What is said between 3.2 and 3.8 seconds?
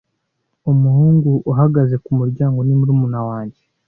wanjye.